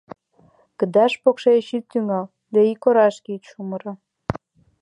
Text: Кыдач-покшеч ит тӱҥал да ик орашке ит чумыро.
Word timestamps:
Кыдач-покшеч 0.77 1.67
ит 1.77 1.85
тӱҥал 1.91 2.25
да 2.53 2.59
ик 2.71 2.83
орашке 2.87 3.29
ит 3.35 3.43
чумыро. 3.49 3.93